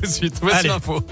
[0.00, 1.02] Tout de suite, voici l'info.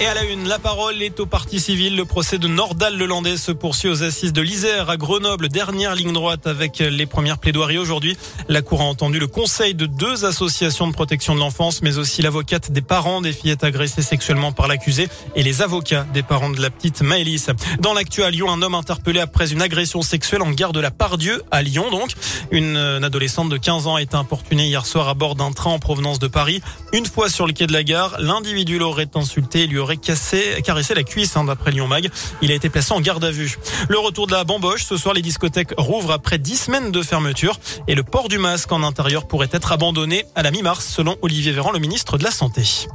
[0.00, 1.94] Et à la une, la parole est au parti civil.
[1.94, 5.48] Le procès de Nordal Lelandais se poursuit aux assises de l'Isère à Grenoble.
[5.48, 8.16] Dernière ligne droite avec les premières plaidoiries aujourd'hui.
[8.48, 12.22] La Cour a entendu le conseil de deux associations de protection de l'enfance, mais aussi
[12.22, 16.60] l'avocate des parents des fillettes agressées sexuellement par l'accusé et les avocats des parents de
[16.60, 17.46] la petite Maëlys.
[17.78, 20.90] Dans l'actu à Lyon, un homme interpellé après une agression sexuelle en gare de la
[20.90, 22.10] Pardieu à Lyon donc.
[22.50, 25.70] Une, euh, adolescente de 15 ans a été importunée hier soir à bord d'un train
[25.70, 26.62] en provenance de Paris.
[26.92, 30.60] Une fois sur le quai de la gare, l'individu l'aurait insulté et lui aurait cassé,
[30.64, 32.10] caressé la cuisse, hein, d'après Lyon Mag.
[32.42, 33.56] Il a été placé en garde à vue.
[33.88, 34.84] Le retour de la bamboche.
[34.84, 38.72] Ce soir, les discothèques rouvrent après 10 semaines de fermeture et le port du masque
[38.72, 42.30] en intérieur pourrait être abandonné à la mi-mars, selon Olivier Véran, le ministre de la
[42.30, 42.86] Santé.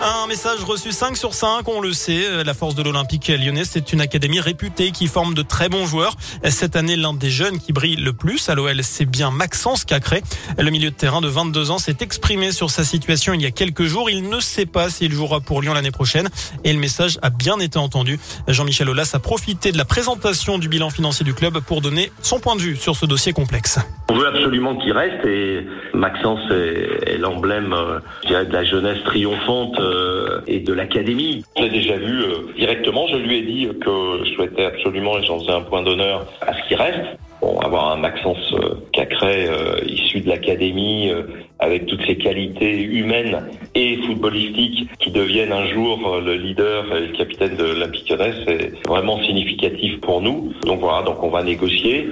[0.00, 2.44] Un message reçu 5 sur 5, on le sait.
[2.44, 6.16] La force de l'Olympique lyonnais, c'est une académie réputée qui forme de très bons joueurs.
[6.48, 10.22] Cette année, l'un des jeunes qui brille le plus à l'OL, c'est bien Maxence Cacré.
[10.56, 13.50] Le milieu de terrain de 22 ans s'est exprimé sur sa situation il y a
[13.50, 14.08] quelques jours.
[14.08, 16.28] Il ne sait pas s'il jouera pour Lyon l'année prochaine
[16.62, 18.20] et le message a bien été entendu.
[18.46, 22.38] Jean-Michel Aulas a profité de la présentation du bilan financier du club pour donner son
[22.38, 23.78] point de vue sur ce dossier complexe.
[24.10, 29.78] On veut absolument qu'il reste et Maxence est, est l'emblème, euh, de la jeunesse triomphante
[29.80, 31.44] euh, et de l'académie.
[31.58, 33.06] Je l'ai déjà vu euh, directement.
[33.08, 36.54] Je lui ai dit que je souhaitais absolument, et j'en faisais un point d'honneur, à
[36.54, 37.18] ce qu'il reste.
[37.42, 41.10] Bon, avoir un Maxence euh, Cacré euh, issu de l'académie,
[41.58, 47.12] avec toutes ses qualités humaines et footballistiques, qui deviennent un jour le leader et le
[47.12, 48.12] capitaine de l'Olympique
[48.46, 50.52] c'est vraiment significatif pour nous.
[50.64, 52.08] Donc voilà, donc on va négocier.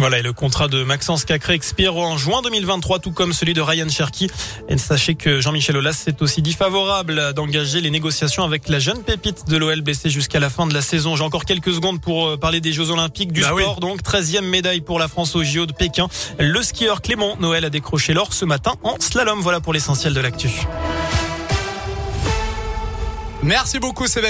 [0.00, 3.60] Voilà, et le contrat de Maxence Cacré expire en juin 2023, tout comme celui de
[3.60, 4.30] Ryan Cherky.
[4.70, 9.02] Et sachez que Jean-Michel Aulas s'est aussi dit favorable d'engager les négociations avec la jeune
[9.02, 11.16] pépite de l'OLBC jusqu'à la fin de la saison.
[11.16, 13.60] J'ai encore quelques secondes pour euh, parler des Jeux Olympiques du Bah oui.
[13.62, 13.80] sport.
[13.80, 16.08] Donc, 13e médaille pour la France au JO de Pékin.
[16.38, 19.40] Le skieur Clément Noël a décroché l'or ce matin en slalom.
[19.42, 20.48] Voilà pour l'essentiel de l'actu.
[23.42, 24.28] Merci beaucoup, Sébastien.